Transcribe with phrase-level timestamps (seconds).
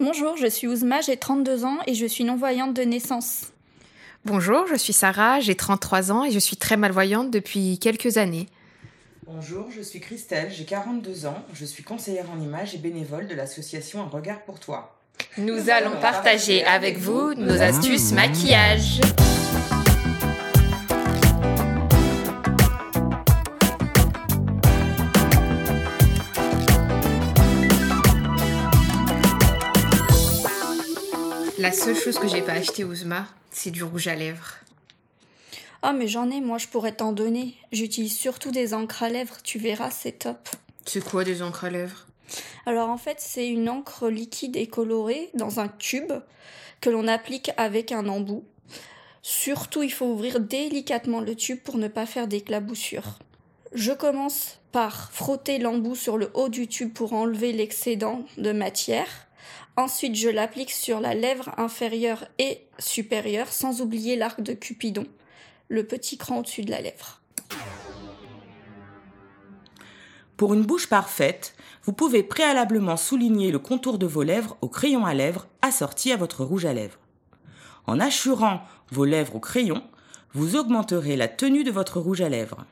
[0.00, 3.52] Bonjour, je suis Ouzma, j'ai 32 ans et je suis non-voyante de naissance.
[4.24, 8.48] Bonjour, je suis Sarah, j'ai 33 ans et je suis très malvoyante depuis quelques années.
[9.24, 13.34] Bonjour, je suis Christelle, j'ai 42 ans, je suis conseillère en images et bénévole de
[13.34, 14.98] l'association Un regard pour toi.
[15.38, 19.00] Nous, allons partager avec vous nos astuces maquillage.
[31.64, 34.56] La seule chose que j'ai pas acheté Ouzma, c'est du rouge à lèvres.
[35.80, 37.54] Ah, mais j'en ai, moi je pourrais t'en donner.
[37.72, 40.46] J'utilise surtout des encres à lèvres, tu verras, c'est top.
[40.84, 42.06] C'est quoi des encres à lèvres?
[42.66, 46.12] Alors en fait, c'est une encre liquide et colorée dans un tube
[46.82, 48.44] que l'on applique avec un embout.
[49.22, 53.18] Surtout, il faut ouvrir délicatement le tube pour ne pas faire d'éclaboussures.
[53.72, 59.23] Je commence par frotter l'embout sur le haut du tube pour enlever l'excédent de matière.
[59.76, 65.06] Ensuite, je l'applique sur la lèvre inférieure et supérieure, sans oublier l'arc de Cupidon,
[65.68, 67.20] le petit cran au-dessus de la lèvre.
[70.36, 75.06] Pour une bouche parfaite, vous pouvez préalablement souligner le contour de vos lèvres au crayon
[75.06, 76.98] à lèvres assorti à votre rouge à lèvres.
[77.86, 79.82] En assurant vos lèvres au crayon,
[80.32, 82.64] vous augmenterez la tenue de votre rouge à lèvres.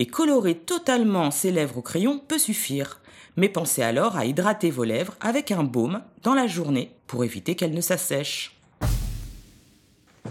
[0.00, 3.00] Et colorer totalement ces lèvres au crayon peut suffire,
[3.36, 7.56] mais pensez alors à hydrater vos lèvres avec un baume dans la journée pour éviter
[7.56, 8.56] qu'elles ne s'assèchent.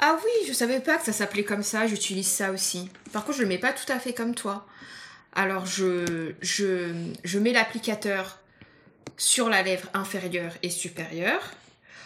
[0.00, 2.88] Ah oui, je savais pas que ça s'appelait comme ça, j'utilise ça aussi.
[3.12, 4.66] Par contre, je le mets pas tout à fait comme toi.
[5.34, 8.38] Alors, je, je, je mets l'applicateur
[9.18, 11.42] sur la lèvre inférieure et supérieure.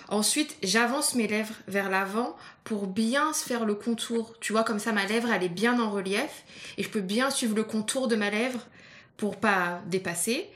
[0.08, 4.34] Ensuite, j'avance mes lèvres vers l'avant pour bien se faire le contour.
[4.40, 6.44] Tu vois, comme ça, ma lèvre, elle est bien en relief
[6.76, 8.60] et je peux bien suivre le contour de ma lèvre
[9.16, 10.50] pour pas dépasser.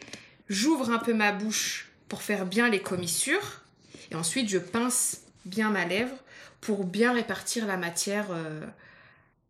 [0.48, 3.62] J'ouvre un peu ma bouche pour faire bien les commissures
[4.10, 6.14] et ensuite je pince bien ma lèvre
[6.60, 8.60] pour bien répartir la matière euh,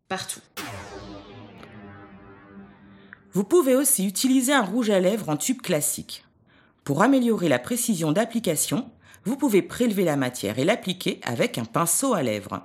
[0.07, 0.41] partout.
[3.33, 6.25] Vous pouvez aussi utiliser un rouge à lèvres en tube classique.
[6.83, 8.89] Pour améliorer la précision d'application,
[9.25, 12.61] vous pouvez prélever la matière et l'appliquer avec un pinceau à lèvres.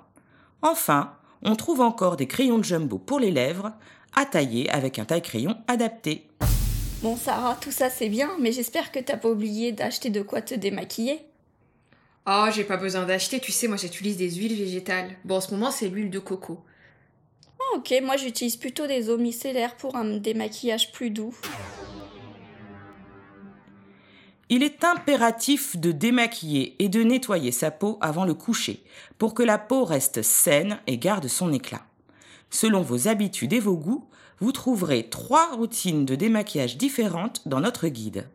[0.62, 3.72] Enfin, on trouve encore des crayons de jumbo pour les lèvres,
[4.15, 6.28] à tailler avec un taille-crayon adapté.
[7.03, 10.41] Bon, Sarah, tout ça c'est bien, mais j'espère que t'as pas oublié d'acheter de quoi
[10.41, 11.21] te démaquiller.
[12.27, 15.11] Oh, j'ai pas besoin d'acheter, tu sais, moi j'utilise des huiles végétales.
[15.25, 16.65] Bon, en ce moment, c'est l'huile de coco.
[17.61, 21.34] Oh, ok, moi j'utilise plutôt des eaux micellaires pour un démaquillage plus doux.
[24.56, 28.84] Il est impératif de démaquiller et de nettoyer sa peau avant le coucher
[29.19, 31.82] pour que la peau reste saine et garde son éclat.
[32.50, 34.06] Selon vos habitudes et vos goûts,
[34.38, 38.28] vous trouverez trois routines de démaquillage différentes dans notre guide.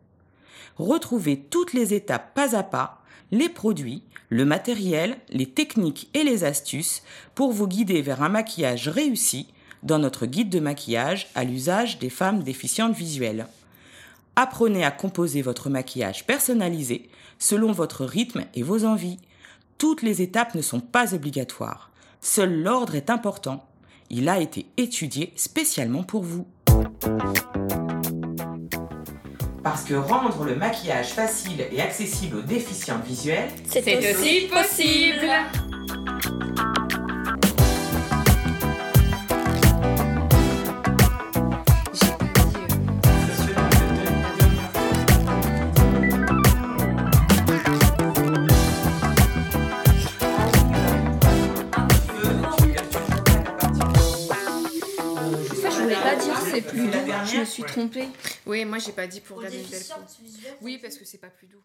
[0.76, 6.44] Retrouvez toutes les étapes pas à pas, les produits, le matériel, les techniques et les
[6.44, 7.02] astuces
[7.34, 9.48] pour vous guider vers un maquillage réussi
[9.82, 13.46] dans notre guide de maquillage à l'usage des femmes déficientes visuelles.
[14.36, 17.08] Apprenez à composer votre maquillage personnalisé
[17.38, 19.18] selon votre rythme et vos envies.
[19.78, 21.90] Toutes les étapes ne sont pas obligatoires.
[22.20, 23.66] Seul l'ordre est important.
[24.10, 26.46] Il a été étudié spécialement pour vous.
[29.62, 35.30] Parce que rendre le maquillage facile et accessible aux déficients visuels, C'est aussi possible
[56.62, 58.08] c'est plus doux, je me suis trompée.
[58.46, 60.00] Oui, moi j'ai pas dit pour regarder une belle peau.
[60.60, 61.62] Oui, parce que c'est pas plus doux.